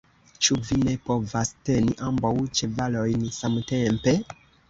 Ĉu 0.45 0.55
vi 0.67 0.77
ne 0.85 0.93
povas 1.09 1.51
teni 1.69 1.93
ambaŭ 2.07 2.33
ĉevalojn 2.61 3.29
samtempe? 3.39 4.15